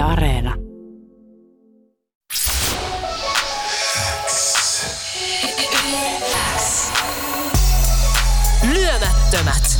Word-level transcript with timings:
Yle 0.00 0.08
Areena. 0.08 0.54
Lyömättömät. 8.72 9.78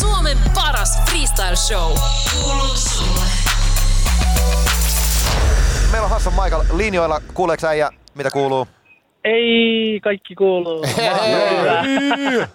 Suomen 0.00 0.38
paras 0.54 0.98
freestyle 1.10 1.56
show. 1.56 1.92
Kuuluu 2.32 2.76
sulle. 2.76 3.24
Meillä 5.92 6.04
on 6.04 6.10
Hassan 6.10 6.32
Michael 6.32 6.62
linjoilla. 6.76 7.20
Kuuleeko 7.34 7.66
äijä, 7.66 7.90
mitä 8.14 8.30
kuuluu? 8.30 8.66
Ei, 9.24 10.00
kaikki 10.04 10.34
kuuluu. 10.34 10.84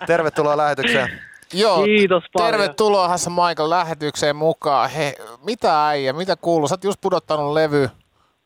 Tervetuloa 0.07 0.57
lähetykseen. 0.57 1.26
Joo, 1.53 1.83
Kiitos 1.83 2.23
paljon. 2.33 2.51
tervetuloa 2.51 3.07
Hassan 3.07 3.33
Michael 3.33 3.69
lähetykseen 3.69 4.35
mukaan. 4.35 4.89
He, 4.89 5.13
mitä 5.45 5.87
äijä, 5.87 6.13
mitä 6.13 6.35
kuuluu? 6.35 6.67
Sä 6.67 6.73
oot 6.73 6.83
just 6.83 7.01
pudottanut 7.01 7.53
levy. 7.53 7.89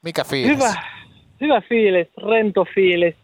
Mikä 0.01 0.23
fiilis? 0.23 0.55
Hyvä, 0.55 0.73
hyvä 1.41 1.61
fiilis, 1.69 2.07
rento 2.29 2.65
fiilis. 2.75 3.15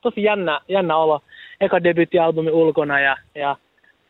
Tosi 0.00 0.22
jännä, 0.22 0.60
jännä 0.68 0.96
olo. 0.96 1.20
Eka 1.60 1.82
debyyttialbumi 1.82 2.50
ulkona 2.50 3.00
ja, 3.00 3.16
ja 3.34 3.56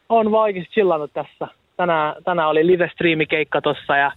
on 0.08 0.30
vaan 0.32 0.42
oikeasti 0.42 0.72
chillannut 0.72 1.12
tässä. 1.12 1.48
Tänään, 1.76 2.14
tänään 2.24 2.48
oli 2.48 2.66
live-striimikeikka 2.66 3.60
tossa 3.60 3.96
ja 3.96 4.12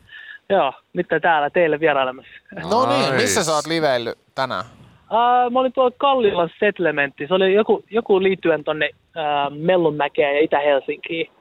joo, 0.49 0.73
nyt 0.93 1.07
täällä 1.21 1.49
teille 1.49 1.79
vierailemassa. 1.79 2.31
No 2.71 2.85
niin, 2.97 3.13
missä 3.13 3.43
sä 3.43 3.55
oot 3.55 3.67
liveillyt 3.67 4.17
tänään? 4.35 4.65
Uh, 5.13 5.51
mä 5.51 5.59
olin 5.59 5.73
tuolla 5.73 5.95
Kallilan 5.97 6.49
Settlementti. 6.59 7.27
Se 7.27 7.33
oli 7.33 7.53
joku, 7.53 7.83
joku 7.89 8.23
liittyen 8.23 8.63
tonne 8.63 8.89
uh, 8.95 9.57
Mellunmäkeen 9.57 10.35
ja 10.35 10.41
Itä-Helsinkiin. 10.41 11.31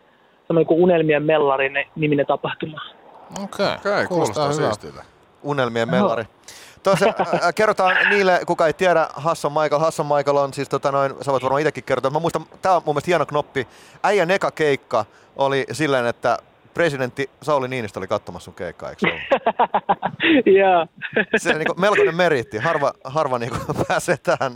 Semmoinen 0.47 0.67
kuin 0.67 0.83
Unelmien 0.83 1.23
mellari 1.23 1.71
niminen 1.97 2.27
tapahtuma. 2.27 2.81
Okei, 3.45 3.67
okay. 3.67 3.77
Okei, 3.77 4.07
kuulostaa 4.07 4.53
siistiltä. 4.53 5.05
Unelmien 5.43 5.91
mellari. 5.91 6.25
Tuossa 6.83 7.07
äh, 7.07 7.55
kerrotaan 7.55 7.97
niille, 8.11 8.41
kuka 8.47 8.67
ei 8.67 8.73
tiedä, 8.73 9.07
Hassan 9.15 9.53
Michael. 9.53 9.81
Hassan 9.81 10.07
Michael 10.07 10.37
on 10.37 10.53
siis, 10.53 10.69
tota 10.69 10.93
noin, 10.93 11.15
sä 11.21 11.33
voit 11.33 11.43
varmaan 11.43 11.61
itsekin 11.61 11.85
kertoa. 11.85 12.11
Mä 12.11 12.19
muistan, 12.19 12.45
tää 12.63 12.77
on 12.77 12.83
mun 12.87 12.95
mielestä 12.95 13.09
hieno 13.09 13.27
knoppi. 13.27 13.67
Äijän 14.03 14.31
eka 14.31 14.51
keikka 14.51 15.05
oli 15.37 15.65
silleen, 15.73 16.07
että 16.07 16.39
presidentti 16.75 17.31
Sauli 17.43 17.69
Niinistö 17.69 17.99
oli 17.99 18.07
katsomassa 18.07 18.45
sun 18.45 18.55
keikkaa, 18.55 18.91
eikö 18.91 19.01
se? 19.01 19.09
Joo. 20.59 20.87
Se 21.37 21.51
on 21.51 21.59
niin 21.59 21.81
melkoinen 21.81 22.17
meriitti. 22.17 22.59
Harva, 22.59 22.93
harva 23.05 23.39
niin 23.39 23.51
pääsee 23.89 24.17
tähän. 24.17 24.53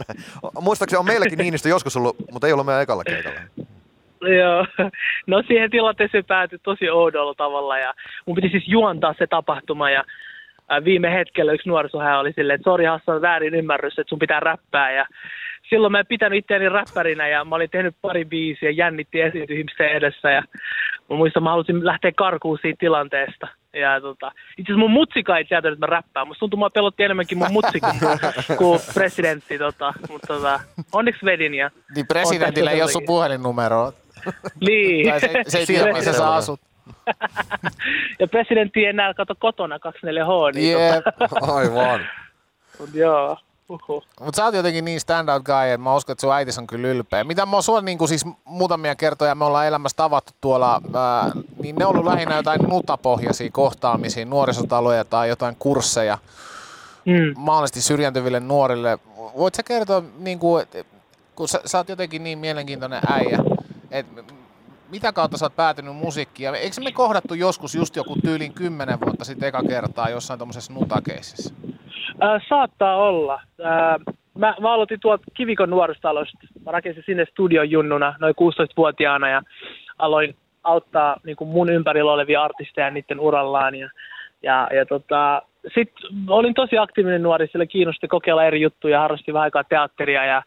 Muistaakseni 0.60 0.98
on 0.98 1.06
meilläkin 1.06 1.38
Niinistö 1.38 1.68
joskus 1.68 1.96
ollut, 1.96 2.16
mutta 2.32 2.46
ei 2.46 2.52
ollut 2.52 2.66
meidän 2.66 2.82
ekalla 2.82 3.04
keikalla. 3.04 3.40
Joo. 4.38 4.66
No 5.26 5.42
siihen 5.46 5.70
tilanteeseen 5.70 6.24
päätyi 6.24 6.58
tosi 6.62 6.90
oudolla 6.90 7.34
tavalla 7.34 7.78
ja 7.78 7.94
mun 8.26 8.34
piti 8.34 8.48
siis 8.48 8.68
juontaa 8.68 9.14
se 9.18 9.26
tapahtuma 9.26 9.90
ja 9.90 10.04
ää, 10.68 10.84
viime 10.84 11.12
hetkellä 11.12 11.52
yksi 11.52 11.68
nuorisohää 11.68 12.18
oli 12.18 12.32
silleen, 12.32 12.54
että 12.54 12.70
sori 12.70 12.84
Hassan, 12.84 13.22
väärin 13.22 13.54
ymmärrys, 13.54 13.98
että 13.98 14.08
sun 14.08 14.18
pitää 14.18 14.40
räppää 14.40 14.92
ja 14.92 15.06
silloin 15.70 15.92
mä 15.92 15.98
en 15.98 16.06
pitänyt 16.06 16.38
itseäni 16.38 16.68
räppärinä 16.68 17.28
ja 17.28 17.44
mä 17.44 17.56
olin 17.56 17.70
tehnyt 17.70 17.96
pari 18.02 18.24
biisiä, 18.24 18.70
jännitti 18.70 19.20
esiintyä 19.20 19.56
ihmisten 19.56 19.88
edessä 19.88 20.30
ja 20.30 20.42
mä 21.10 21.16
muistan, 21.16 21.42
mä 21.42 21.50
halusin 21.50 21.84
lähteä 21.86 22.12
karkuun 22.16 22.58
siitä 22.62 22.76
tilanteesta. 22.80 23.48
Ja 23.72 24.00
tota, 24.00 24.26
itse 24.58 24.72
asiassa 24.72 24.78
mun 24.78 24.90
mutsika 24.90 25.38
ei 25.38 25.44
tietänyt, 25.44 25.76
että 25.76 25.86
mä 25.86 25.90
räppään. 25.90 26.28
Musta 26.28 26.40
tuntuu, 26.40 26.60
mä 26.60 26.70
pelotti 26.74 27.02
enemmänkin 27.02 27.38
mun 27.38 27.52
mutsi 27.52 27.80
kuin, 28.58 28.80
presidentti. 28.94 29.58
Tota. 29.58 29.94
Mutta 30.10 30.26
tota, 30.26 30.60
onneksi 30.92 31.24
vedin 31.24 31.54
ja 31.54 31.70
Niin 31.94 32.06
presidentillä 32.06 32.70
ei 32.70 32.82
ole 32.82 32.90
sun 32.90 33.02
puhelinnumeroa. 33.06 33.92
niin. 34.68 35.08
Tai 35.10 35.20
se, 35.20 35.30
se 35.48 35.58
ei 35.58 35.66
tiedä, 35.66 35.92
missä 35.92 36.12
sä 36.12 36.34
asut. 36.34 36.60
ja 38.20 38.26
presidentti 38.28 38.80
ei 38.80 38.86
enää 38.86 39.14
kato 39.14 39.34
kotona 39.38 39.76
24H, 39.76 40.54
niin 40.54 40.72
Jep. 40.72 41.04
tota, 41.18 41.52
Aivan. 41.54 42.00
mut 42.78 42.94
joo. 42.94 43.38
Mutta 44.20 44.36
sä 44.36 44.44
oot 44.44 44.54
jotenkin 44.54 44.84
niin 44.84 45.00
standout 45.00 45.42
guy, 45.44 45.54
että 45.66 45.78
mä 45.78 45.94
uskon, 45.94 46.12
että 46.12 46.20
sun 46.20 46.32
äitis 46.32 46.58
on 46.58 46.66
kyllä 46.66 46.88
ylpeä. 46.88 47.24
Mitä 47.24 47.46
mä 47.46 47.52
oon 47.56 47.62
sua 47.62 47.80
niin 47.80 48.08
siis 48.08 48.24
muutamia 48.44 48.94
kertoja, 48.94 49.34
me 49.34 49.44
ollaan 49.44 49.66
elämässä 49.66 49.96
tavattu 49.96 50.32
tuolla, 50.40 50.80
ää, 50.94 51.30
niin 51.62 51.76
ne 51.76 51.86
on 51.86 51.90
ollut 51.90 52.04
lähinnä 52.04 52.36
jotain 52.36 52.60
nutapohjaisia 52.62 53.50
kohtaamisia, 53.52 54.24
nuorisotaloja 54.24 55.04
tai 55.04 55.28
jotain 55.28 55.56
kursseja 55.58 56.18
Mm. 57.04 57.34
mahdollisesti 57.36 57.80
syrjäntyville 57.82 58.40
nuorille. 58.40 58.98
Voit 59.36 59.54
sä 59.54 59.62
kertoa, 59.62 60.02
niin 60.18 60.38
kuin, 60.38 60.66
et- 60.74 60.86
kun 61.34 61.48
sä, 61.48 61.60
sä 61.66 61.78
oot 61.78 61.88
jotenkin 61.88 62.24
niin 62.24 62.38
mielenkiintoinen 62.38 63.00
äijä, 63.12 63.38
että 63.90 64.22
mitä 64.88 65.12
kautta 65.12 65.38
sä 65.38 65.44
oot 65.44 65.56
päätynyt 65.56 65.96
musiikkiin? 65.96 66.54
Eikö 66.54 66.80
me 66.80 66.92
kohdattu 66.92 67.34
joskus 67.34 67.74
just 67.74 67.96
joku 67.96 68.16
tyylin 68.24 68.52
kymmenen 68.52 69.00
vuotta 69.00 69.24
sitten 69.24 69.48
eka 69.48 69.62
kertaa 69.68 70.08
jossain 70.10 70.38
tuommoisessa 70.38 70.72
nutakeisissä? 70.72 71.54
Äh, 72.22 72.42
saattaa 72.48 72.96
olla. 72.96 73.40
Äh, 73.64 74.14
mä, 74.38 74.54
mä 74.60 74.72
aloitin 74.72 75.00
tuolta 75.00 75.24
Kivikon 75.34 75.70
nuorisotalosta. 75.70 76.38
Mä 76.64 76.72
rakensin 76.72 77.02
sinne 77.06 77.24
studion 77.30 77.70
junnuna 77.70 78.14
noin 78.20 78.34
16-vuotiaana 78.40 79.28
ja 79.28 79.42
aloin 79.98 80.36
auttaa 80.64 81.16
niin 81.24 81.36
kuin 81.36 81.48
mun 81.48 81.70
ympärillä 81.70 82.12
olevia 82.12 82.42
artisteja 82.42 82.90
niiden 82.90 83.20
urallaan. 83.20 83.74
Ja, 83.74 83.88
ja, 84.42 84.68
ja 84.74 84.86
tota, 84.86 85.42
sitten 85.74 86.10
olin 86.28 86.54
tosi 86.54 86.78
aktiivinen 86.78 87.22
nuori, 87.22 87.48
sillä 87.52 87.66
kiinnosti 87.66 88.08
kokeilla 88.08 88.44
eri 88.44 88.60
juttuja, 88.60 89.00
harrastin 89.00 89.34
vähän 89.34 89.44
aikaa 89.44 89.64
teatteria 89.64 90.24
ja, 90.24 90.42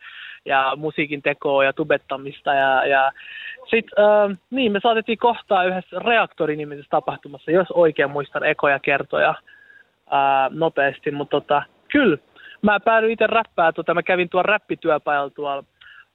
ja 0.46 0.74
musiikin 0.78 1.22
tekoa 1.22 1.63
ja 1.63 1.74
tubettamista. 1.74 2.53
Ja, 2.53 2.85
ja 2.85 3.12
sitten 3.69 4.06
äh, 4.06 4.38
niin, 4.50 4.72
me 4.72 4.79
saatettiin 4.84 5.18
kohtaa 5.18 5.63
yhdessä 5.63 6.00
reaktorinimisessä 6.00 6.90
tapahtumassa, 6.90 7.52
jos 7.52 7.68
oikein 7.72 8.12
muistan 8.12 8.44
ekoja 8.44 8.79
kertoja 8.79 9.35
ää, 10.12 10.50
nopeasti, 10.53 11.12
mutta 11.12 11.42
tota, 11.42 11.64
kyllä. 11.92 12.18
Mä 12.62 12.80
päädyin 12.80 13.12
itse 13.12 13.28
räppää, 13.28 13.72
tota, 13.72 13.94
mä 13.94 14.03
kävin 14.03 14.30
tuolla 14.30 14.47
räppityöpajalla 14.47 15.30
tuolla 15.30 15.64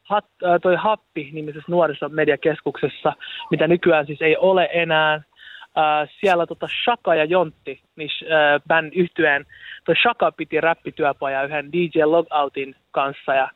Hat, 0.02 0.24
ää, 0.44 0.58
toi 0.58 0.76
Happi-nimisessä 0.76 1.72
nuorisomediakeskuksessa, 1.72 3.12
mitä 3.50 3.68
nykyään 3.68 4.06
siis 4.06 4.22
ei 4.22 4.36
ole 4.36 4.68
enää. 4.72 5.22
Ää, 5.76 6.06
siellä 6.20 6.46
tota 6.46 6.68
Shaka 6.84 7.14
ja 7.14 7.24
Jontti, 7.24 7.80
niin 7.96 8.10
ää, 8.30 8.60
band 8.68 8.92
yhtyeen, 8.94 9.46
toi 9.84 9.94
Shaka 10.02 10.32
piti 10.32 10.60
räppityöpaja 10.60 11.44
yhden 11.44 11.72
DJ 11.72 12.02
Logoutin 12.04 12.76
kanssa 12.90 13.34
ja 13.34 13.48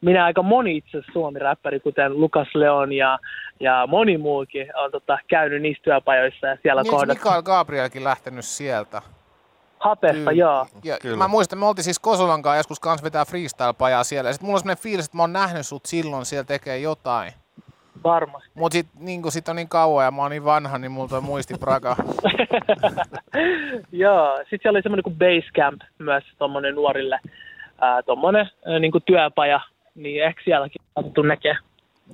minä 0.00 0.24
aika 0.24 0.42
moni 0.42 0.76
itse 0.76 1.02
suomi-räppäri, 1.12 1.80
kuten 1.80 2.20
Lukas 2.20 2.48
Leon 2.54 2.92
ja, 2.92 3.18
ja 3.60 3.86
moni 3.86 4.18
muukin 4.18 4.76
on 4.76 4.90
tota, 4.90 5.18
käynyt 5.28 5.62
niissä 5.62 5.82
työpajoissa 5.82 6.46
ja 6.46 6.56
siellä 6.62 6.82
Niin, 6.82 6.90
kohdattu. 6.90 7.14
Mikael 7.14 7.42
Gabrielkin 7.42 8.04
lähtenyt 8.04 8.44
sieltä? 8.44 9.02
Hapesta, 9.78 10.16
Kyllä. 10.16 10.32
joo. 10.32 10.66
Ja 10.84 10.98
Kyllä. 11.02 11.16
Mä 11.16 11.28
muistan, 11.28 11.58
me 11.58 11.66
oltiin 11.66 11.84
siis 11.84 11.98
Kosolan 11.98 12.42
kanssa 12.42 12.58
joskus 12.58 12.80
kanssa 12.80 13.04
vetää 13.04 13.24
freestyle-pajaa 13.24 14.04
siellä. 14.04 14.28
Ja 14.28 14.32
sit 14.32 14.42
mulla 14.42 14.54
on 14.54 14.60
sellainen 14.60 14.82
fiilis, 14.82 15.04
että 15.04 15.16
mä 15.16 15.22
oon 15.22 15.32
nähnyt 15.32 15.66
sut 15.66 15.86
silloin 15.86 16.26
siellä 16.26 16.44
tekee 16.44 16.78
jotain. 16.78 17.32
Varmasti. 18.04 18.50
Mut 18.54 18.72
sit, 18.72 18.86
niin 18.98 19.32
sit 19.32 19.48
on 19.48 19.56
niin 19.56 19.68
kauan 19.68 20.04
ja 20.04 20.10
mä 20.10 20.22
oon 20.22 20.30
niin 20.30 20.44
vanha, 20.44 20.78
niin 20.78 20.92
multa 20.92 21.16
on 21.16 21.24
muisti 21.24 21.54
praga. 21.54 21.96
Joo, 23.92 24.36
sitten 24.36 24.58
siellä 24.62 24.76
oli 24.76 24.82
semmoinen 24.82 25.02
kuin 25.02 25.18
Basecamp 25.18 25.80
myös 25.98 26.24
tuommoinen 26.38 26.74
nuorille, 26.74 27.20
ää, 27.80 28.02
tuommoinen 28.02 28.50
ää, 28.66 28.78
niin 28.78 28.92
kuin 28.92 29.04
työpaja, 29.06 29.60
niin 29.94 30.24
ehkä 30.24 30.42
sielläkin 30.44 30.82
saatu 30.94 31.22
näkee. 31.22 31.56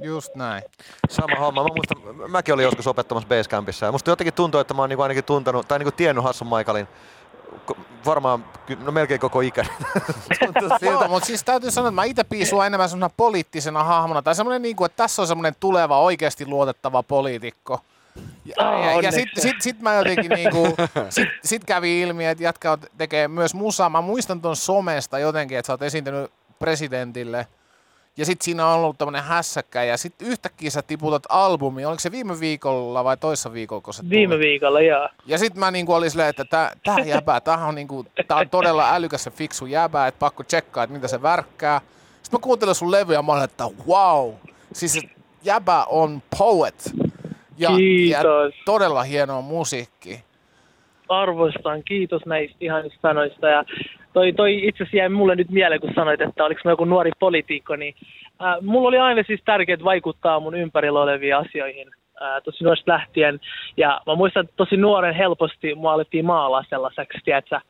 Just 0.02 0.34
näin. 0.34 0.62
Sama 1.08 1.36
homma. 1.36 1.62
Mä 1.62 1.68
muistan, 1.76 2.30
mäkin 2.30 2.54
olin 2.54 2.64
joskus 2.64 2.86
opettamassa 2.86 3.28
Basecampissa 3.28 3.86
ja 3.86 3.92
musta 3.92 4.10
jotenkin 4.10 4.34
tuntuu, 4.34 4.60
että 4.60 4.74
mä 4.74 4.82
oon 4.82 4.88
niinku 4.88 5.02
ainakin 5.02 5.24
tuntenut, 5.24 5.68
tai 5.68 5.78
niinku 5.78 5.96
tiennyt 5.96 6.24
Hassan 6.24 6.48
ko- 6.48 6.86
varmaan, 8.06 8.44
no 8.84 8.92
melkein 8.92 9.20
koko 9.20 9.40
ikäni. 9.40 9.68
Siltä. 10.80 11.08
mutta 11.08 11.26
siis 11.26 11.44
täytyy 11.44 11.70
sanoa, 11.70 11.88
että 11.88 11.94
mä 11.94 12.04
itse 12.04 12.24
piisua 12.24 12.66
enemmän 12.66 12.88
semmoisena 12.88 13.14
poliittisena 13.16 13.84
hahmona. 13.84 14.22
Tai 14.22 14.34
semmoinen, 14.34 14.62
niin 14.62 14.76
kuin, 14.76 14.86
että 14.86 14.96
tässä 14.96 15.22
on 15.22 15.28
semmoinen 15.28 15.54
tuleva, 15.60 16.00
oikeasti 16.00 16.46
luotettava 16.46 17.02
poliitikko. 17.02 17.80
Ja, 18.44 18.54
Aa, 18.58 18.78
ja, 18.78 19.00
ja 19.00 19.12
sitten 19.12 19.42
sit, 19.42 19.62
sit 19.62 19.80
mä 19.80 19.94
jotenkin 19.94 20.30
niinku, 20.30 20.76
sit, 21.10 21.28
sit 21.44 21.64
kävi 21.64 22.00
ilmi, 22.00 22.26
että 22.26 22.70
on- 22.70 22.78
tekee 22.98 23.28
myös 23.28 23.54
musaa. 23.54 23.90
Mä 23.90 24.00
muistan 24.00 24.40
ton 24.40 24.56
somesta 24.56 25.18
jotenkin, 25.18 25.58
että 25.58 25.66
sä 25.66 25.72
oot 25.72 25.82
esiintynyt 25.82 26.30
presidentille. 26.58 27.46
Ja 28.16 28.24
sitten 28.26 28.44
siinä 28.44 28.66
on 28.66 28.74
ollut 28.74 28.98
tämmönen 28.98 29.22
hässäkkä 29.22 29.84
ja 29.84 29.96
sitten 29.96 30.28
yhtäkkiä 30.28 30.70
sä 30.70 30.82
tiputat 30.82 31.22
albumi. 31.28 31.84
Oliko 31.84 32.00
se 32.00 32.12
viime 32.12 32.40
viikolla 32.40 33.04
vai 33.04 33.16
toissa 33.16 33.52
viikolla, 33.52 33.82
kun 33.82 33.94
se 33.94 34.02
Viime 34.10 34.34
tuli? 34.34 34.44
viikolla, 34.44 34.80
joo. 34.80 35.08
Ja 35.26 35.38
sitten 35.38 35.60
mä 35.60 35.70
niinku 35.70 35.92
olin 35.94 36.10
silleen, 36.10 36.28
että 36.30 36.44
tää, 36.44 36.72
tää 36.84 36.98
jäbä, 36.98 37.40
tää 37.40 37.66
on, 37.66 37.74
niinku, 37.74 38.06
tää 38.28 38.36
on 38.36 38.48
todella 38.50 38.94
älykäs 38.94 39.26
ja 39.26 39.32
fiksu 39.32 39.66
jäbä, 39.66 40.06
että 40.06 40.18
pakko 40.18 40.42
tsekkaa, 40.42 40.84
että 40.84 40.94
mitä 40.94 41.08
se 41.08 41.22
värkkää. 41.22 41.80
Sitten 42.22 42.38
mä 42.38 42.42
kuuntelen 42.42 42.74
sun 42.74 42.90
levyä 42.90 43.14
ja 43.14 43.22
mä 43.22 43.32
olin, 43.32 43.44
että 43.44 43.64
wow, 43.88 44.32
siis 44.72 45.06
jäbä 45.44 45.84
on 45.84 46.22
poet. 46.38 46.90
Ja, 47.58 47.70
ja 48.10 48.20
todella 48.64 49.02
hienoa 49.02 49.40
musiikki. 49.40 50.24
Arvostan, 51.08 51.82
kiitos 51.84 52.22
näistä 52.26 52.56
ihanista 52.60 52.98
sanoista. 53.02 53.48
Ja 53.48 53.64
toi, 54.12 54.32
toi 54.32 54.68
itse 54.68 54.82
asiassa 54.82 54.96
jäi 54.96 55.08
mulle 55.08 55.36
nyt 55.36 55.50
mieleen, 55.50 55.80
kun 55.80 55.94
sanoit, 55.94 56.20
että 56.20 56.44
oliko 56.44 56.60
mä 56.64 56.70
joku 56.70 56.84
nuori 56.84 57.10
poliitikko, 57.18 57.76
niin 57.76 57.94
äh, 58.44 58.56
mulla 58.60 58.88
oli 58.88 58.98
aina 58.98 59.22
siis 59.26 59.40
tärkeää 59.44 59.84
vaikuttaa 59.84 60.40
mun 60.40 60.54
ympärillä 60.54 61.00
oleviin 61.00 61.36
asioihin. 61.36 61.90
ää, 62.20 62.40
tosi 62.40 62.64
nuoresta 62.64 62.92
lähtien. 62.92 63.40
Ja 63.76 64.00
mä 64.06 64.14
muistan, 64.14 64.44
että 64.44 64.56
tosi 64.56 64.76
nuoren 64.76 65.14
helposti 65.14 65.74
mua 65.74 65.92
alettiin 65.92 66.24
maalaa 66.24 66.64
sellaiseksi, 66.68 67.18
tiedätkö, 67.24 67.60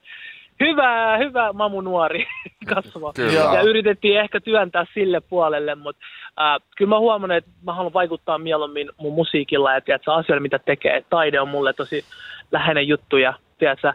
hyvä, 0.61 1.17
hyvä 1.17 1.53
mamu 1.53 1.81
nuori 1.81 2.27
kasvava. 2.75 3.13
Kyllä. 3.13 3.55
Ja 3.55 3.61
yritettiin 3.61 4.21
ehkä 4.21 4.41
työntää 4.41 4.87
sille 4.95 5.21
puolelle, 5.21 5.75
mutta 5.75 6.03
äh, 6.41 6.69
kyllä 6.77 6.89
mä 6.89 6.99
huomannut, 6.99 7.37
että 7.37 7.51
mä 7.65 7.75
haluan 7.75 7.93
vaikuttaa 7.93 8.39
mieluummin 8.39 8.91
mun 8.97 9.15
musiikilla 9.15 9.75
ja 9.75 9.81
tiedätkö, 9.81 10.13
asioilla, 10.13 10.43
mitä 10.43 10.59
tekee. 10.59 11.05
Taide 11.11 11.41
on 11.41 11.49
mulle 11.49 11.73
tosi 11.73 12.05
läheinen 12.53 12.89
juttu 12.89 13.17
ja 13.17 13.35
tiedätkö, 13.59 13.93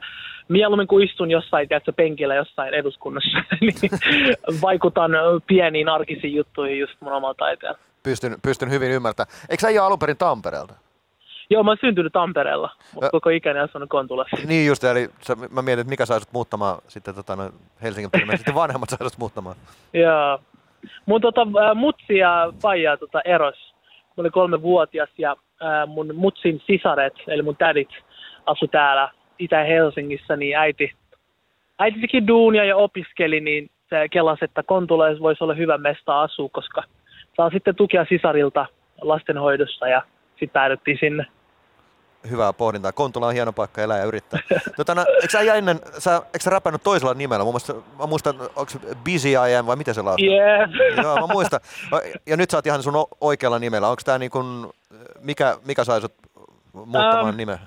mieluummin 0.49 0.87
kuin 0.87 1.07
istun 1.07 1.31
jossain 1.31 1.67
tiedätkö, 1.67 1.93
penkillä 1.93 2.35
jossain 2.35 2.73
eduskunnassa, 2.73 3.37
niin 3.61 3.91
vaikutan 4.61 5.11
pieniin 5.47 5.89
arkisiin 5.89 6.35
juttuihin 6.35 6.79
just 6.79 6.93
mun 6.99 7.13
omalla 7.13 7.33
taiteella. 7.33 7.77
Pystyn, 8.03 8.35
pystyn 8.41 8.69
hyvin 8.69 8.91
ymmärtämään. 8.91 9.37
Eikö 9.49 9.61
sä 9.61 9.67
ole 9.67 9.79
alun 9.79 9.99
perin 9.99 10.17
Tampereelta? 10.17 10.73
Joo, 11.49 11.63
mä 11.63 11.71
oon 11.71 11.77
syntynyt 11.81 12.13
Tampereella, 12.13 12.69
mutta 12.93 13.09
koko 13.09 13.29
ikäni 13.29 13.59
asunut 13.59 13.89
Kontulassa. 13.89 14.37
Niin 14.47 14.67
just, 14.67 14.83
eli 14.83 15.09
sä, 15.21 15.35
mä 15.51 15.61
mietin, 15.61 15.81
että 15.81 15.89
mikä 15.89 16.05
sai 16.05 16.19
sut 16.19 16.33
muuttamaan 16.33 16.77
sitten 16.87 17.15
tota, 17.15 17.35
no, 17.35 17.51
Helsingin 17.83 18.21
ilmeisesti 18.21 18.55
vanhemmat 18.55 18.89
sai 18.89 19.09
sut 19.09 19.17
muuttamaan. 19.17 19.55
Joo. 19.93 20.39
Mun 21.05 21.21
tota, 21.21 21.47
mutsi 21.75 22.17
ja 22.17 22.53
faija 22.61 22.97
tota, 22.97 23.21
eros. 23.21 23.73
Mä 23.87 24.21
olin 24.21 24.31
kolme 24.31 24.61
vuotias 24.61 25.09
ja 25.17 25.35
ää, 25.61 25.85
mun 25.85 26.15
mutsin 26.15 26.61
sisaret, 26.67 27.13
eli 27.27 27.41
mun 27.41 27.55
tädit, 27.55 27.89
asu 28.45 28.67
täällä 28.67 29.09
Itä-Helsingissä, 29.39 30.35
niin 30.35 30.57
äiti, 30.57 30.93
äiti 31.79 32.01
teki 32.01 32.27
duunia 32.27 32.65
ja 32.65 32.75
opiskeli, 32.75 33.39
niin 33.39 33.69
se 33.89 34.09
kelasi, 34.09 34.45
että 34.45 34.63
Kontuleessa 34.63 35.23
voisi 35.23 35.43
olla 35.43 35.53
hyvä 35.53 35.77
mesta 35.77 36.21
asua, 36.21 36.49
koska 36.49 36.83
saa 37.37 37.49
sitten 37.49 37.75
tukea 37.75 38.05
sisarilta 38.09 38.65
lastenhoidossa 39.01 39.87
ja 39.87 40.01
sitten 40.29 40.49
päädyttiin 40.49 40.97
sinne. 40.99 41.25
Hyvää 42.29 42.53
pohdintaa. 42.53 42.91
Kontula 42.91 43.27
on 43.27 43.33
hieno 43.33 43.53
paikka 43.53 43.81
elää 43.81 43.97
ja 43.97 44.05
yrittää. 44.05 44.39
Tota, 44.77 44.95
no, 44.95 45.05
eikö 45.21 45.29
sä 45.29 45.53
ennen, 45.53 45.79
sä, 45.97 46.15
eikö 46.15 46.39
sä 46.39 46.49
räpännyt 46.49 46.83
toisella 46.83 47.13
nimellä? 47.13 47.43
Mun 47.43 47.53
mielestä, 47.53 47.73
mä 47.99 48.05
muistan, 48.05 48.35
onko 48.55 48.69
se 48.69 48.79
Busy 48.79 49.29
I 49.29 49.55
Am 49.55 49.65
vai 49.65 49.75
miten 49.75 49.93
se 49.93 50.01
lausuu? 50.01 50.27
Yeah. 50.27 50.69
Joo, 51.03 51.27
mä 51.27 51.33
muistan. 51.33 51.59
Ja 52.27 52.37
nyt 52.37 52.49
sä 52.49 52.57
oot 52.57 52.65
ihan 52.65 52.83
sun 52.83 52.93
oikealla 53.21 53.59
nimellä. 53.59 53.87
Onko 53.87 54.01
tää 54.05 54.17
niin 54.17 54.31
kun, 54.31 54.73
mikä, 55.21 55.57
mikä 55.65 55.83
sai 55.83 56.01
sut 56.01 56.13
muuttamaan 56.73 57.27
Ähm, 57.27 57.37
nimeä? 57.37 57.59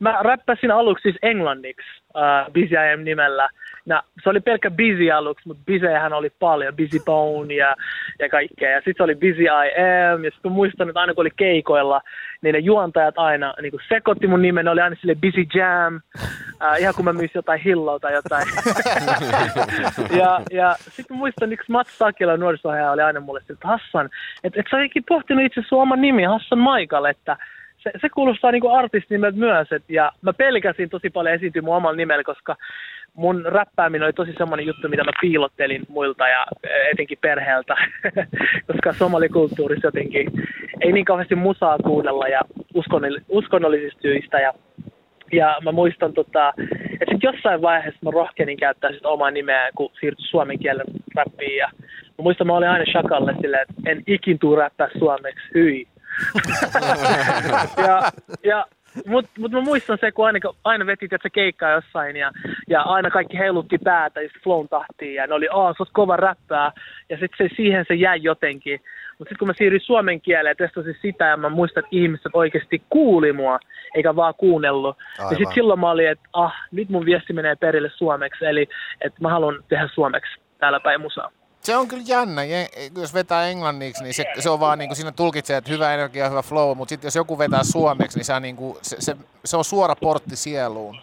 Mä 0.00 0.18
räppäsin 0.22 0.70
aluksi 0.70 1.02
siis 1.02 1.16
englanniksi 1.22 2.02
uh, 2.14 2.52
Busy 2.52 2.74
I 2.74 3.04
nimellä. 3.04 3.48
No, 3.86 4.02
se 4.22 4.30
oli 4.30 4.40
pelkkä 4.40 4.70
Busy 4.70 5.10
aluksi, 5.10 5.48
mutta 5.48 5.62
Busyhän 5.66 6.12
oli 6.12 6.30
paljon, 6.30 6.76
Busy 6.76 6.98
Bone 7.04 7.54
ja, 7.54 7.74
ja 8.18 8.28
kaikkea. 8.28 8.70
Ja 8.70 8.80
sitten 8.84 9.04
oli 9.04 9.14
Busy 9.14 9.42
I 9.42 9.70
Am, 10.12 10.24
ja 10.24 10.30
sitten 10.30 10.52
muistan, 10.52 10.88
että 10.88 11.00
aina 11.00 11.14
kun 11.14 11.22
oli 11.22 11.30
keikoilla, 11.36 12.00
niin 12.42 12.52
ne 12.52 12.58
juontajat 12.58 13.18
aina 13.18 13.54
niin 13.62 13.70
kuin 13.70 13.80
sekoitti 13.88 14.26
mun 14.26 14.42
nimen, 14.42 14.64
ne 14.64 14.70
oli 14.70 14.80
aina 14.80 14.96
sille 15.00 15.14
Busy 15.14 15.46
Jam, 15.54 16.00
uh, 16.14 16.80
ihan 16.80 16.94
kun 16.94 17.04
mä 17.04 17.12
myisin 17.12 17.38
jotain 17.38 17.60
hilloa 17.60 17.98
tai 17.98 18.14
jotain. 18.14 18.46
ja 20.20 20.40
ja 20.50 20.76
sitten 20.78 21.16
muistan, 21.16 21.52
yksi 21.52 21.72
Mats 21.72 21.98
Sakila 21.98 22.36
nuorisohjaaja 22.36 22.90
oli 22.90 23.02
aina 23.02 23.20
mulle, 23.20 23.40
että 23.50 23.68
Hassan, 23.68 24.10
että 24.44 24.60
et 24.60 24.66
sä 24.70 24.76
olikin 24.76 25.04
pohtinut 25.08 25.44
itse 25.44 25.62
sun 25.68 25.82
oman 25.82 26.00
nimi, 26.00 26.22
Hassan 26.22 26.58
Maikal, 26.58 27.04
että 27.04 27.36
se, 27.78 27.90
se 28.00 28.08
kuulostaa 28.08 28.52
niinku 28.52 28.68
artistinimeltä 28.68 29.38
myös, 29.38 29.72
et, 29.72 29.82
ja 29.88 30.12
mä 30.22 30.32
pelkäsin 30.32 30.90
tosi 30.90 31.10
paljon 31.10 31.34
esiintyä 31.34 31.62
mun 31.62 31.76
omalla 31.76 31.96
nimellä, 31.96 32.24
koska 32.24 32.56
mun 33.14 33.44
räppääminen 33.44 34.04
oli 34.04 34.12
tosi 34.12 34.34
semmoinen 34.38 34.66
juttu, 34.66 34.88
mitä 34.88 35.04
mä 35.04 35.10
piilottelin 35.20 35.82
muilta 35.88 36.28
ja 36.28 36.46
eh, 36.64 36.90
etenkin 36.92 37.18
perheeltä, 37.20 37.74
koska 38.68 38.92
somalikulttuurissa 38.92 39.86
jotenkin 39.86 40.30
ei 40.80 40.92
niin 40.92 41.04
kauheasti 41.04 41.34
musaa 41.34 41.78
kuunnella 41.78 42.28
ja 42.28 42.40
uskonnoll- 42.74 43.24
uskonnollisista 43.28 44.02
syistä 44.02 44.40
ja 44.40 44.52
ja 45.32 45.58
mä 45.64 45.72
muistan, 45.72 46.12
tota, 46.12 46.54
että 47.00 47.12
sitten 47.12 47.32
jossain 47.32 47.62
vaiheessa 47.62 48.00
mä 48.04 48.10
rohkenin 48.10 48.56
käyttää 48.56 48.92
sit 48.92 49.06
omaa 49.06 49.30
nimeä, 49.30 49.70
kun 49.74 49.90
siirtyi 50.00 50.26
suomen 50.26 50.58
kielen 50.58 50.86
räppiin. 51.14 51.56
Ja 51.56 51.70
mä 52.18 52.22
muistan, 52.22 52.46
mä 52.46 52.56
olin 52.56 52.68
aina 52.68 52.84
Shakalle 52.84 53.34
silleen, 53.40 53.62
että 53.62 53.90
en 53.90 54.02
ikin 54.06 54.38
tuu 54.38 54.56
räppää 54.56 54.88
suomeksi, 54.98 55.48
hyi. 55.54 55.86
ja, 57.86 58.12
ja, 58.44 58.66
Mutta 59.06 59.30
mut 59.38 59.52
mä 59.52 59.60
muistan 59.60 59.98
se, 60.00 60.12
kun 60.12 60.26
aina, 60.26 60.38
aina 60.64 60.86
vetit, 60.86 61.12
että 61.12 61.28
se 61.28 61.30
keikkaa 61.30 61.70
jossain 61.70 62.16
ja, 62.16 62.32
ja 62.68 62.82
aina 62.82 63.10
kaikki 63.10 63.38
heilutti 63.38 63.78
päätä 63.78 64.22
just 64.22 64.34
flown 64.42 64.68
tahtiin 64.68 65.14
ja 65.14 65.26
ne 65.26 65.34
oli, 65.34 65.48
aah, 65.52 65.72
sä 65.72 65.82
oot 65.82 65.88
kova 65.92 66.16
räppää 66.16 66.72
ja 67.08 67.18
sitten 67.18 67.48
se, 67.48 67.54
siihen 67.56 67.84
se 67.88 67.94
jäi 67.94 68.18
jotenkin. 68.22 68.80
Mutta 69.18 69.28
sitten 69.28 69.38
kun 69.38 69.48
mä 69.48 69.54
siirryin 69.58 69.84
suomen 69.84 70.20
kieleen 70.20 70.50
ja 70.50 70.66
testasin 70.66 70.96
sitä 71.02 71.24
ja 71.24 71.36
mä 71.36 71.48
muistan, 71.48 71.84
että 71.84 71.96
ihmiset 71.96 72.32
oikeasti 72.32 72.82
kuuli 72.90 73.32
mua 73.32 73.58
eikä 73.94 74.16
vaan 74.16 74.34
kuunnellut. 74.34 74.96
Aivan. 75.18 75.32
Ja 75.32 75.36
sitten 75.36 75.54
silloin 75.54 75.80
mä 75.80 75.90
olin, 75.90 76.08
että 76.08 76.28
ah, 76.32 76.54
nyt 76.72 76.88
mun 76.88 77.04
viesti 77.04 77.32
menee 77.32 77.56
perille 77.56 77.90
suomeksi, 77.96 78.46
eli 78.46 78.68
että 79.00 79.22
mä 79.22 79.30
haluan 79.30 79.64
tehdä 79.68 79.88
suomeksi 79.94 80.40
täällä 80.58 80.80
päin 80.80 81.00
musaa. 81.00 81.30
Se 81.66 81.76
on 81.76 81.88
kyllä 81.88 82.02
jännä, 82.06 82.42
jos 82.96 83.14
vetää 83.14 83.48
englanniksi, 83.48 84.02
niin 84.02 84.14
se, 84.14 84.24
se 84.38 84.50
on 84.50 84.60
vaan 84.60 84.78
niin 84.78 84.88
kuin 84.88 84.96
siinä 84.96 85.12
tulkitsee, 85.12 85.56
että 85.56 85.70
hyvä 85.70 85.94
energia, 85.94 86.28
hyvä 86.28 86.42
flow, 86.42 86.76
mutta 86.76 86.88
sitten 86.88 87.06
jos 87.06 87.16
joku 87.16 87.38
vetää 87.38 87.64
suomeksi, 87.64 88.18
niin 88.18 88.24
se 88.24 88.34
on, 88.34 88.42
niin 88.42 88.56
kuin, 88.56 88.78
se, 88.82 88.96
se, 88.98 89.16
se 89.44 89.56
on 89.56 89.64
suora 89.64 89.96
portti 89.96 90.36
sieluun, 90.36 90.98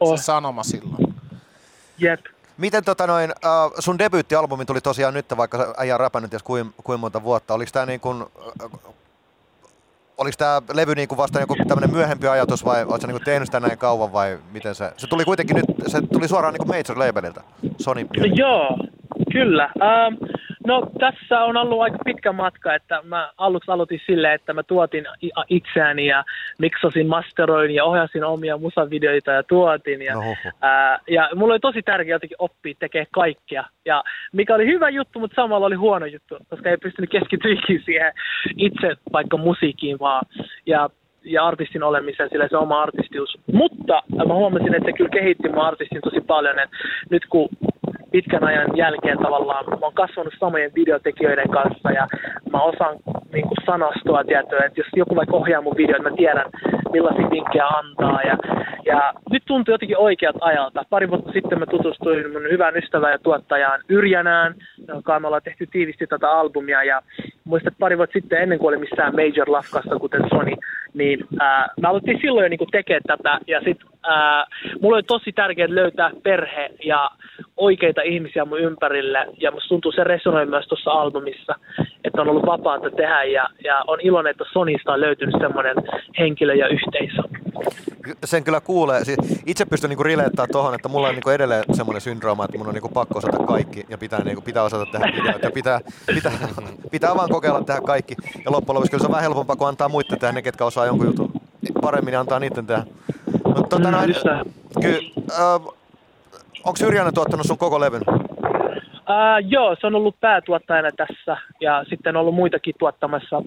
Oh, 0.00 0.18
se 0.18 0.22
sanoma 0.22 0.62
silloin. 0.62 1.14
jep. 1.98 2.20
Miten 2.58 2.84
tota 2.84 3.06
noin, 3.06 3.30
uh, 3.30 3.72
sun 3.78 3.98
debyyttialbumi 3.98 4.64
tuli 4.64 4.80
tosiaan 4.80 5.14
nyt, 5.14 5.26
vaikka 5.36 5.58
sä 5.58 5.74
äijä 5.76 5.94
on 5.94 6.00
räpännyt 6.00 6.30
ties 6.30 6.42
kuin, 6.42 6.74
kuin 6.84 7.00
monta 7.00 7.22
vuotta. 7.22 7.54
Oliko 7.54 7.70
tää 7.72 7.86
niin 7.86 8.00
kuin, 8.00 8.22
uh, 8.22 8.94
oliko 10.18 10.34
tää 10.38 10.62
levy 10.72 10.94
niin 10.94 11.08
kuin 11.08 11.18
vasta 11.18 11.40
joku 11.40 11.56
tämmönen 11.68 11.90
myöhempi 11.90 12.28
ajatus 12.28 12.64
vai 12.64 13.00
sä 13.00 13.06
niin 13.06 13.14
kuin 13.14 13.24
tehnyt 13.24 13.48
sitä 13.48 13.60
näin 13.60 13.78
kauan 13.78 14.12
vai 14.12 14.38
miten 14.52 14.74
se, 14.74 14.92
se 14.96 15.06
tuli 15.06 15.24
kuitenkin 15.24 15.56
nyt, 15.56 15.66
se 15.86 16.00
tuli 16.12 16.28
suoraan 16.28 16.54
niin 16.54 16.66
kuin 16.66 16.68
major 16.68 16.98
labelilta, 16.98 17.42
Sony 17.78 18.02
No 18.02 18.24
joo, 18.34 18.76
kyllä. 19.32 19.64
Ähm, 19.82 20.14
no 20.66 20.82
tässä 20.98 21.44
on 21.44 21.56
ollut 21.56 21.80
aika 21.80 21.98
pitkä 22.04 22.32
matka, 22.32 22.74
että 22.74 23.02
mä 23.04 23.32
aluksi 23.38 23.70
aloitin 23.70 24.00
silleen, 24.06 24.34
että 24.34 24.52
mä 24.52 24.62
tuotin 24.62 25.04
itseäni 25.48 26.06
ja 26.06 26.24
miksasin, 26.58 27.06
masteroin 27.06 27.70
ja 27.70 27.84
ohjasin 27.84 28.24
omia 28.24 28.58
musavideoita 28.58 29.30
ja 29.30 29.42
tuotin. 29.42 30.02
Ja, 30.02 30.14
No 30.14 30.20
ää, 30.60 30.98
ja 31.08 31.30
mulla 31.34 31.54
oli 31.54 31.60
tosi 31.60 31.82
tärkeää 31.82 32.14
jotenkin 32.14 32.36
oppia 32.38 32.74
tekemään 32.78 33.06
kaikkea. 33.10 33.64
Ja 33.84 34.04
mikä 34.32 34.54
oli 34.54 34.66
hyvä 34.66 34.88
juttu, 34.88 35.20
mutta 35.20 35.42
samalla 35.42 35.66
oli 35.66 35.76
huono 35.76 36.06
juttu, 36.06 36.38
koska 36.50 36.70
ei 36.70 36.76
pystynyt 36.76 37.10
keskittymään 37.10 37.82
siihen 37.84 38.12
itse 38.56 38.96
vaikka 39.12 39.36
musiikkiin 39.36 39.98
vaan. 39.98 40.26
Ja 40.66 40.90
ja 41.24 41.46
artistin 41.46 41.82
olemiseen, 41.82 42.28
sillä 42.30 42.48
se 42.48 42.56
oma 42.56 42.82
artistius. 42.82 43.38
Mutta 43.52 44.02
mä 44.26 44.34
huomasin, 44.34 44.74
että 44.74 44.86
se 44.86 44.92
kyllä 44.92 45.10
kehitti 45.10 45.48
mun 45.48 45.64
artistin 45.64 46.00
tosi 46.04 46.20
paljon. 46.20 46.58
Et 46.58 46.70
nyt 47.10 47.22
kun 47.28 47.48
pitkän 48.12 48.44
ajan 48.44 48.76
jälkeen 48.76 49.18
tavallaan 49.18 49.64
mä 49.64 49.86
oon 49.86 49.94
kasvanut 49.94 50.34
samojen 50.40 50.74
videotekijöiden 50.74 51.50
kanssa 51.50 51.90
ja 51.90 52.06
mä 52.52 52.62
osaan 52.62 52.96
niin 53.32 53.48
kuin 53.48 53.58
sanastoa 53.66 54.24
tietoa, 54.24 54.64
että 54.64 54.80
jos 54.80 54.88
joku 54.96 55.16
vaikka 55.16 55.36
ohjaa 55.36 55.62
mun 55.62 55.76
videoita, 55.76 56.10
mä 56.10 56.16
tiedän 56.16 56.50
millaisia 56.92 57.30
vinkkejä 57.30 57.66
antaa 57.66 58.20
ja, 58.22 58.36
ja 58.84 59.12
nyt 59.30 59.42
tuntuu 59.46 59.74
jotenkin 59.74 59.98
oikeat 59.98 60.36
ajalta. 60.40 60.84
Pari 60.90 61.10
vuotta 61.10 61.32
sitten 61.32 61.58
mä 61.58 61.66
tutustuin 61.66 62.32
mun 62.32 62.42
hyvään 62.42 62.76
ystävään 62.76 63.12
ja 63.12 63.18
tuottajaan 63.18 63.80
Yrjänään, 63.88 64.54
joka 64.88 65.20
me 65.20 65.26
ollaan 65.26 65.42
tehty 65.42 65.66
tiivisti 65.66 66.06
tätä 66.06 66.30
albumia 66.30 66.84
ja 66.84 67.02
muistan, 67.44 67.72
että 67.72 67.80
pari 67.80 67.98
vuotta 67.98 68.12
sitten 68.12 68.42
ennen 68.42 68.58
kuin 68.58 68.68
oli 68.68 68.78
missään 68.78 69.14
major 69.14 69.50
lafkassa 69.50 69.98
kuten 69.98 70.22
Sony, 70.28 70.52
niin 70.94 71.24
ää, 71.40 71.68
mä 71.80 71.88
aloitin 71.88 72.18
silloin 72.20 72.44
jo 72.44 72.48
niin 72.48 72.70
tekemään 72.72 73.02
tätä 73.06 73.38
ja 73.46 73.60
sitten 73.60 73.86
mulla 74.80 74.96
oli 74.96 75.02
tosi 75.02 75.32
tärkeää 75.32 75.74
löytää 75.74 76.10
perhe 76.22 76.70
ja 76.84 77.10
oikeita 77.62 78.02
ihmisiä 78.02 78.44
mun 78.44 78.60
ympärille 78.60 79.26
ja 79.40 79.50
musta 79.50 79.68
tuntuu 79.68 79.92
se 79.92 80.04
resonoi 80.04 80.46
myös 80.46 80.66
tuossa 80.66 80.90
albumissa, 80.90 81.54
että 82.04 82.20
on 82.22 82.28
ollut 82.28 82.46
vapaata 82.46 82.90
tehdä 82.90 83.22
ja, 83.24 83.48
ja 83.64 83.82
on 83.86 83.98
iloinen, 84.00 84.30
että 84.30 84.44
Sonista 84.52 84.92
on 84.92 85.00
löytynyt 85.00 85.34
semmoinen 85.40 85.76
henkilö 86.18 86.54
ja 86.54 86.68
yhteisö. 86.68 87.22
Sen 88.24 88.44
kyllä 88.44 88.60
kuulee. 88.60 89.04
Siis 89.04 89.18
itse 89.46 89.64
pystyn 89.64 89.88
niinku 89.88 90.02
rileettämään 90.02 90.48
tuohon, 90.52 90.74
että 90.74 90.88
mulla 90.88 91.08
on 91.08 91.14
niinku 91.14 91.30
edelleen 91.30 91.64
semmoinen 91.72 92.00
syndrooma, 92.00 92.44
että 92.44 92.58
mun 92.58 92.66
on 92.68 92.74
niinku 92.74 92.88
pakko 92.88 93.18
osata 93.18 93.38
kaikki 93.38 93.84
ja 93.88 93.98
pitää, 93.98 94.24
niinku, 94.24 94.42
pitää 94.42 94.62
osata 94.62 94.86
tehdä 94.86 95.06
videoita 95.16 95.46
ja 95.46 95.50
pitää, 95.50 95.80
pitää, 96.14 96.32
pitää 96.90 97.14
vaan 97.16 97.28
kokeilla 97.30 97.62
tehdä 97.64 97.80
kaikki. 97.80 98.14
Ja 98.44 98.52
loppujen 98.52 98.74
lopuksi 98.74 98.90
kyllä 98.90 99.02
se 99.02 99.06
on 99.06 99.12
vähän 99.12 99.22
helpompaa 99.22 99.56
kuin 99.56 99.68
antaa 99.68 99.88
muiden 99.88 100.18
tehdä 100.18 100.32
ne, 100.32 100.42
ketkä 100.42 100.64
osaa 100.64 100.86
jonkun 100.86 101.06
jutun 101.06 101.32
paremmin, 101.80 102.12
niin 102.12 102.18
antaa 102.18 102.38
niiden 102.40 102.66
tehdä. 102.66 102.84
Mutta 103.44 103.62
tota, 103.62 103.78
Mm, 103.78 103.90
noin, 103.90 104.08
just 104.08 104.24
näin. 104.24 104.44
ky, 104.82 104.98
äh, 105.30 105.74
onko 106.64 106.78
Yrjänen 106.86 107.14
tuottanut 107.14 107.46
sun 107.46 107.58
koko 107.58 107.80
levyn? 107.80 108.02
Ää, 109.06 109.38
joo, 109.40 109.76
se 109.80 109.86
on 109.86 109.94
ollut 109.94 110.20
päätuottajana 110.20 110.88
tässä 110.96 111.36
ja 111.60 111.84
sitten 111.88 112.16
on 112.16 112.20
ollut 112.20 112.34
muitakin 112.34 112.74
tuottamassa 112.78 113.42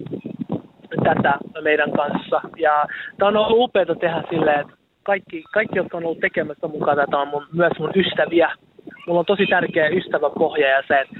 tätä 1.04 1.38
meidän 1.62 1.92
kanssa. 1.92 2.40
Ja 2.56 2.86
tämä 3.18 3.28
on 3.28 3.36
ollut 3.36 3.64
upeaa 3.64 3.94
tehdä 4.00 4.22
silleen, 4.30 4.60
että 4.60 4.72
kaikki, 5.02 5.44
kaikki, 5.52 5.78
jotka 5.78 5.96
on 5.96 6.04
ollut 6.04 6.20
tekemässä 6.20 6.68
mukaan 6.68 6.96
tätä, 6.96 7.18
on 7.18 7.28
mun, 7.28 7.46
myös 7.52 7.72
mun 7.78 7.92
ystäviä. 7.96 8.50
Mulla 9.06 9.20
on 9.20 9.26
tosi 9.26 9.46
tärkeä 9.46 9.88
ystäväpohja 9.88 10.68
ja 10.68 10.82
se, 10.88 11.00
että 11.00 11.14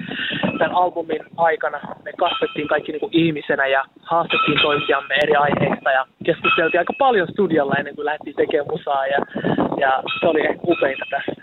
tämän 0.59 0.77
albumin 0.77 1.25
aikana 1.37 1.81
me 2.05 2.13
kasvettiin 2.13 2.69
kaikki 2.69 2.93
niin 2.93 3.01
kuin 3.01 3.17
ihmisenä 3.17 3.67
ja 3.67 3.85
haastettiin 4.03 4.59
toisiamme 4.63 5.15
eri 5.15 5.37
aiheista 5.37 5.91
ja 5.91 6.07
keskusteltiin 6.25 6.79
aika 6.79 6.93
paljon 6.99 7.29
studiolla 7.29 7.75
ennen 7.79 7.95
kuin 7.95 8.05
lähdettiin 8.05 8.37
tekemään 8.37 8.71
musaa 8.71 9.07
ja, 9.07 9.19
ja 9.81 10.03
se 10.21 10.27
oli 10.27 10.41
ehkä 10.41 10.61
upeinta 10.67 11.05
tässä. 11.11 11.36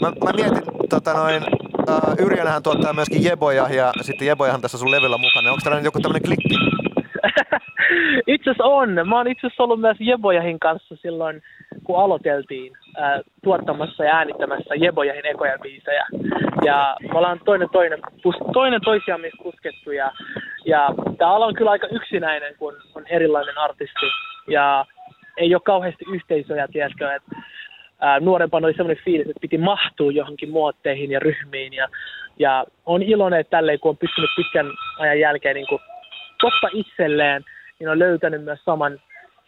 Mä, 0.00 0.12
mä 0.24 0.32
mietin, 0.32 0.62
tota 0.90 1.12
noin, 1.12 1.42
uh, 1.88 2.26
Yrjänähän 2.26 2.62
tuottaa 2.62 2.92
myöskin 2.92 3.24
Jeboja 3.24 3.68
ja 3.68 3.92
sitten 4.00 4.26
Jebojahan 4.26 4.60
tässä 4.60 4.78
sun 4.78 4.90
levyllä 4.90 5.18
mukana. 5.18 5.50
Onko 5.50 5.60
tällainen 5.64 5.84
joku 5.84 6.00
tämmöinen 6.00 6.22
klikki? 6.22 6.54
itse 8.34 8.50
asiassa 8.50 8.64
on. 8.64 9.08
Mä 9.08 9.16
oon 9.16 9.28
itse 9.28 9.46
asiassa 9.46 9.62
ollut 9.62 9.80
myös 9.80 9.96
Jebojahin 10.00 10.58
kanssa 10.58 10.96
silloin, 10.96 11.42
kun 11.84 11.98
aloiteltiin 11.98 12.72
ää, 12.96 13.20
tuottamassa 13.44 14.04
ja 14.04 14.16
äänittämässä 14.16 14.74
Jebojahin 14.74 15.26
ekoja 15.26 15.58
biisejä. 15.58 16.06
Ja 16.64 16.96
me 17.12 17.18
ollaan 17.18 17.40
toinen, 17.44 17.68
toinen, 17.72 18.00
toinen 18.52 18.80
toisiamme 18.84 19.30
puskettu 19.42 19.90
ja, 19.90 20.12
ja 20.66 20.88
tää 21.18 21.28
ala 21.28 21.46
on 21.46 21.54
kyllä 21.54 21.70
aika 21.70 21.86
yksinäinen, 21.86 22.54
kun 22.58 22.74
on 22.94 23.06
erilainen 23.06 23.58
artisti. 23.58 24.06
Ja 24.48 24.86
ei 25.36 25.54
ole 25.54 25.62
kauheasti 25.64 26.04
yhteisöjä, 26.12 26.68
tiedätkö, 26.68 27.14
että 27.14 27.36
nuorempana 28.20 28.66
oli 28.66 28.74
semmoinen 28.74 29.04
fiilis, 29.04 29.26
että 29.28 29.40
piti 29.40 29.58
mahtua 29.58 30.12
johonkin 30.12 30.50
muotteihin 30.50 31.10
ja 31.10 31.18
ryhmiin. 31.20 31.72
Ja, 31.72 31.88
ja 32.38 32.64
on 32.86 33.02
iloinen, 33.02 33.40
että 33.40 33.56
tälleen, 33.56 33.80
kun 33.80 33.88
on 33.88 33.96
pystynyt 33.96 34.30
pitkän 34.36 34.66
ajan 34.98 35.20
jälkeen 35.20 35.54
niin 35.54 35.66
kuin 35.66 35.80
totta 36.40 36.68
itselleen, 36.72 37.44
niin 37.78 37.88
on 37.88 37.98
löytänyt 37.98 38.44
myös 38.44 38.64
saman 38.64 39.00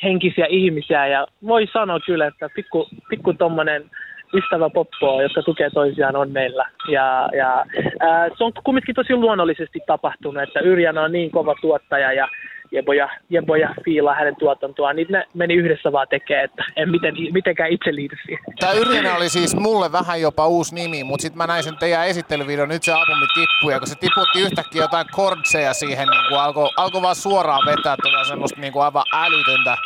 henkisiä 0.03 0.47
ihmisiä. 0.49 1.07
Ja 1.07 1.27
voi 1.47 1.67
sanoa 1.73 2.01
kyllä, 2.01 2.27
että 2.27 2.49
pikku, 2.55 2.89
pikku 3.11 3.33
tommonen 3.33 3.91
ystävä 4.35 4.71
poppoa, 4.71 5.23
jotka 5.23 5.43
tukee 5.43 5.71
toisiaan, 5.71 6.17
on 6.17 6.31
meillä. 6.31 6.67
Ja, 6.89 7.29
ja 7.37 7.65
ää, 8.01 8.29
se 8.39 8.45
on 8.45 8.53
kumminkin 8.65 8.95
tosi 8.95 9.15
luonnollisesti 9.15 9.79
tapahtunut, 9.87 10.43
että 10.43 10.61
Yrjana 10.61 11.03
on 11.03 11.13
niin 11.13 11.31
kova 11.31 11.55
tuottaja 11.61 12.13
ja 12.13 12.29
Jeboja, 12.73 13.09
Jeboja 13.31 13.75
fiilaa 13.85 14.15
hänen 14.15 14.37
tuotantoaan, 14.39 14.97
niin 14.97 15.07
ne 15.11 15.27
meni 15.35 15.55
yhdessä 15.55 15.93
vaan 15.93 16.07
tekemään, 16.11 16.45
että 16.45 16.65
en 16.77 16.91
miten, 16.91 17.15
mitenkään 17.33 17.71
itse 17.71 17.95
liity 17.95 18.17
siihen. 18.27 18.45
Tämä 18.61 18.73
Yrjänä 18.73 19.17
oli 19.17 19.29
siis 19.29 19.57
mulle 19.57 19.93
vähän 19.93 20.21
jopa 20.21 20.47
uusi 20.47 20.75
nimi, 20.75 21.05
mutta 21.05 21.23
sitten 21.23 21.39
mä 21.39 21.47
näin 21.47 21.63
sen 21.63 21.77
teidän 21.79 22.07
esittelyvideon, 22.07 22.69
nyt 22.69 22.83
se 22.83 22.93
albumi 22.93 23.27
tippui, 23.35 23.73
ja 23.73 23.79
kun 23.79 23.89
se 23.89 23.95
tiputti 24.01 24.41
yhtäkkiä 24.41 24.83
jotain 24.83 25.07
kordseja 25.13 25.75
siihen, 25.75 26.09
niin 26.09 26.41
alkoi 26.41 26.69
alko 26.77 27.03
vaan 27.03 27.15
suoraan 27.15 27.67
vetää 27.67 27.97
tuota 28.03 28.25
semmoista 28.25 28.61
niin 28.61 28.73
kuin 28.73 28.85
aivan 28.85 29.05
älytöntä 29.13 29.77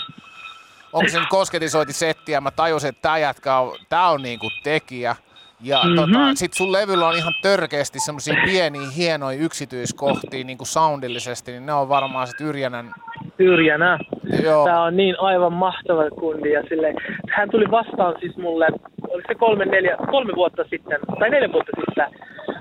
onko 0.95 1.09
se 1.09 1.19
nyt 1.19 1.29
kosketisointisettiä, 1.29 2.41
mä 2.41 2.51
tajusin, 2.51 2.89
että 2.89 3.03
tämä 3.03 3.19
jätkä 3.19 3.59
on, 3.59 3.77
tää 3.89 4.09
on 4.11 4.23
niinku 4.23 4.47
tekijä. 4.65 5.17
Ja 5.61 5.79
mm-hmm. 5.79 5.97
tota, 5.97 6.35
sit 6.35 6.53
sun 6.53 6.73
levyllä 6.73 7.09
on 7.09 7.17
ihan 7.17 7.35
törkeästi 7.43 7.99
semmosia 8.01 8.35
pieniä 8.45 8.91
hienoja 8.97 9.39
yksityiskohtia 9.39 10.45
niin 10.45 10.59
kuin 10.59 10.69
soundillisesti, 10.69 11.53
niin 11.53 11.67
ne 11.67 11.73
on 11.73 11.89
varmaan 11.89 12.27
sit 12.27 12.41
Yrjänän... 12.41 12.91
Yrjänä. 13.39 13.99
Joo. 14.43 14.65
Tää 14.65 14.83
on 14.83 14.97
niin 14.97 15.21
aivan 15.21 15.53
mahtava 15.53 16.11
kundi 16.11 16.53
ja 16.53 16.63
sille, 16.69 16.95
hän 17.31 17.51
tuli 17.51 17.71
vastaan 17.71 18.15
siis 18.21 18.37
mulle, 18.37 18.69
oliko 19.09 19.29
se 19.29 19.35
kolme, 19.35 19.65
neljä, 19.65 19.97
kolme 20.11 20.33
vuotta 20.37 20.65
sitten, 20.71 20.99
tai 21.19 21.31
neljä 21.31 21.53
vuotta 21.53 21.73
sitten. 21.81 22.07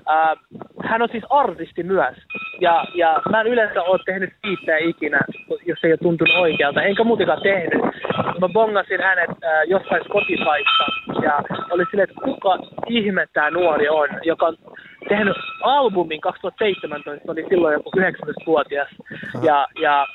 Äh, 0.09 0.37
hän 0.89 1.01
on 1.01 1.09
siis 1.11 1.23
artisti 1.29 1.83
myös. 1.83 2.15
Ja, 2.61 2.85
ja 2.95 3.21
mä 3.29 3.41
en 3.41 3.47
yleensä 3.47 3.83
ole 3.83 3.99
tehnyt 4.05 4.29
fiittejä 4.41 4.77
ikinä, 4.77 5.19
jos 5.65 5.79
ei 5.83 5.91
ole 5.91 5.97
tuntunut 5.97 6.35
oikealta. 6.35 6.81
Enkä 6.81 7.03
muutenkaan 7.03 7.41
tehnyt. 7.41 7.81
Mä 8.43 8.50
bongasin 8.50 9.01
hänet 9.01 9.29
äh, 9.29 9.63
jossain 9.67 10.03
Spotifysta 10.05 10.85
ja 11.23 11.39
oli 11.71 11.83
silleen, 11.91 12.09
että 12.09 12.21
kuka 12.23 12.57
ihme 12.88 13.27
tämä 13.33 13.51
nuori 13.51 13.89
on, 13.89 14.09
joka 14.23 14.45
on 14.45 14.57
tehnyt 15.09 15.38
albumin 15.62 16.21
2017, 16.21 17.31
oli 17.31 17.45
silloin 17.50 17.73
joku 17.73 17.91
19-vuotias. 18.00 18.88
Ja, 19.41 19.67
ja 19.81 20.07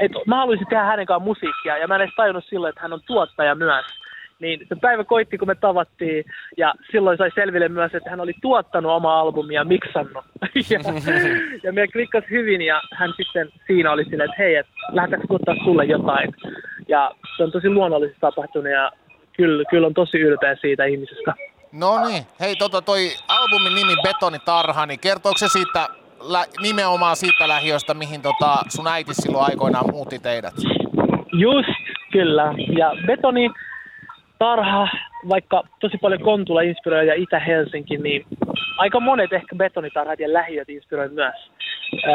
et, 0.00 0.12
mä 0.26 0.36
haluaisin 0.36 0.66
tehdä 0.66 0.84
hänen 0.84 1.06
kanssaan 1.06 1.28
musiikkia 1.28 1.78
ja 1.78 1.88
mä 1.88 1.94
en 1.94 2.00
edes 2.00 2.14
tajunnut 2.16 2.44
silloin, 2.44 2.68
että 2.68 2.82
hän 2.82 2.92
on 2.92 3.00
tuottaja 3.06 3.54
myös. 3.54 3.86
Niin 4.40 4.66
se 4.68 4.76
päivä 4.80 5.04
koitti, 5.04 5.38
kun 5.38 5.48
me 5.48 5.54
tavattiin, 5.54 6.24
ja 6.56 6.74
silloin 6.90 7.18
sai 7.18 7.30
selville 7.34 7.68
myös, 7.68 7.94
että 7.94 8.10
hän 8.10 8.20
oli 8.20 8.32
tuottanut 8.42 8.92
oma 8.92 9.20
albumia 9.20 9.60
ja 9.60 9.64
miksannut. 9.64 10.24
ja, 10.70 10.80
ja 11.62 11.72
me 11.72 11.88
klikkas 11.88 12.24
hyvin, 12.30 12.62
ja 12.62 12.80
hän 12.92 13.12
sitten 13.16 13.48
siinä 13.66 13.92
oli 13.92 14.04
silleen, 14.04 14.30
että 14.30 14.42
hei, 14.42 14.56
et, 14.56 14.66
lähdetäänkö 14.92 15.28
tuottaa 15.28 15.54
sulle 15.64 15.84
jotain. 15.84 16.34
Ja 16.88 17.10
se 17.36 17.42
on 17.42 17.52
tosi 17.52 17.68
luonnollisesti 17.68 18.20
tapahtunut, 18.20 18.72
ja 18.72 18.92
kyllä, 19.36 19.64
kyllä 19.70 19.86
on 19.86 19.94
tosi 19.94 20.18
ylpeä 20.18 20.56
siitä 20.60 20.84
ihmisestä. 20.84 21.34
No 21.72 22.04
niin, 22.08 22.22
hei 22.40 22.56
tota 22.56 22.82
toi 22.82 23.08
albumin 23.28 23.74
nimi 23.74 23.96
Betonitarha, 24.02 24.86
niin 24.86 25.00
kertooko 25.00 25.38
se 25.38 25.48
siitä 25.48 25.88
lä- 26.20 26.46
nimenomaan 26.62 27.16
siitä 27.16 27.48
lähiöstä, 27.48 27.94
mihin 27.94 28.22
tota 28.22 28.56
sun 28.68 28.86
äiti 28.86 29.14
silloin 29.14 29.44
aikoinaan 29.44 29.90
muutti 29.90 30.18
teidät? 30.18 30.54
Just, 31.32 31.68
kyllä. 32.12 32.54
Ja 32.78 32.92
Betoni 33.06 33.50
tarha, 34.38 34.88
vaikka 35.28 35.62
tosi 35.80 35.98
paljon 35.98 36.22
Kontula 36.22 36.60
inspiroi 36.60 37.06
ja 37.06 37.14
Itä-Helsinki, 37.14 37.96
niin 37.96 38.26
aika 38.78 39.00
monet 39.00 39.32
ehkä 39.32 39.56
betonitarhat 39.56 40.20
ja 40.20 40.32
lähiöt 40.32 40.68
inspiroi 40.68 41.08
myös. 41.08 41.50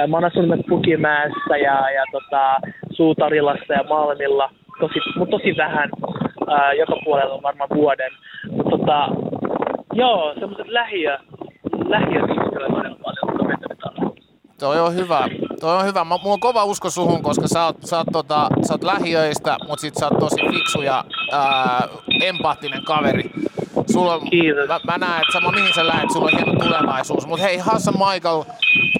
Mä 0.07 0.17
oon 0.17 0.25
asunut 0.25 0.65
Pukimäessä 0.69 1.57
ja, 1.57 1.91
ja 1.91 2.03
tota, 2.11 2.59
Suutarilassa 2.91 3.73
ja 3.73 3.83
Malmilla, 3.83 4.49
tosi, 4.79 4.99
mutta 5.17 5.37
tosi 5.37 5.57
vähän, 5.57 5.89
ää, 6.47 6.73
joka 6.73 6.95
puolella 7.05 7.33
on 7.33 7.43
varmaan 7.43 7.69
vuoden. 7.75 8.11
Mutta 8.51 8.77
tota, 8.77 9.07
joo, 9.93 10.33
semmoiset 10.39 10.67
lähiö, 10.67 11.17
todella 12.53 12.95
paljon 13.03 13.47
betonitarhat. 13.47 14.13
Toi 14.59 14.79
on 14.79 14.95
hyvä. 14.95 15.27
Toi 15.59 15.75
on 15.77 15.85
hyvä. 15.85 16.03
Mulla 16.03 16.19
on 16.23 16.39
kova 16.39 16.65
usko 16.65 16.89
suhun, 16.89 17.23
koska 17.23 17.47
sä 17.47 17.65
oot, 17.65 17.77
sä 17.85 17.97
oot, 17.97 18.07
tota, 18.13 18.47
sä 18.67 18.73
oot 18.73 18.83
lähiöistä, 18.83 19.57
mutta 19.67 19.81
sit 19.81 19.95
sä 19.95 20.07
oot 20.07 20.19
tosi 20.19 20.41
fiksu 20.51 20.81
ja 20.81 21.03
ää, 21.31 21.87
empaattinen 22.23 22.83
kaveri. 22.83 23.31
Sulla 23.93 24.13
on, 24.13 24.29
Kiitos. 24.29 24.67
Mä, 24.67 24.79
mä 24.87 24.97
näen, 24.97 25.21
että 25.21 25.33
sama 25.33 25.51
mihin 25.51 25.73
sä 25.75 25.87
lähet, 25.87 26.11
sulla 26.11 26.25
on 26.25 26.37
hieno 26.37 26.59
tulevaisuus. 26.63 27.27
Mutta 27.27 27.45
hei 27.45 27.57
Hassan 27.57 27.93
Michael, 27.93 28.43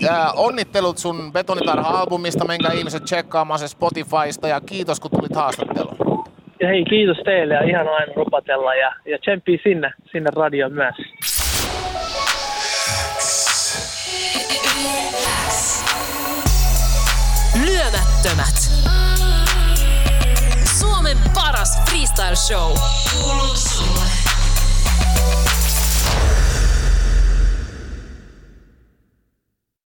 ää, 0.10 0.32
onnittelut 0.32 0.98
sun 0.98 1.34
Betonitarha-albumista, 1.34 2.48
menkää 2.48 2.72
ihmiset 2.74 3.04
tsekkaamaan 3.04 3.60
se 3.60 3.68
Spotifysta 3.68 4.48
ja 4.48 4.62
kiitos 4.62 5.00
kun 5.00 5.12
tulit 5.12 5.36
haastatteluun. 5.36 6.24
Ja 6.60 6.68
hei, 6.68 6.86
kiitos 6.86 7.18
teille 7.26 7.54
ja 7.54 7.64
ihan 7.64 7.88
aina 7.88 8.14
rupatella 8.16 8.76
ja, 8.76 8.94
ja 9.06 9.18
tsempii 9.20 9.60
sinne, 9.64 9.94
sinne 10.12 10.30
radioon 10.36 10.74
myös. 10.74 10.96
Lyömättömät. 17.66 18.58
Suomen 20.80 21.18
paras 21.36 21.82
freestyle 21.90 22.36
show. 22.36 22.74
Kuuluu 23.14 23.56
sulle. 23.56 24.08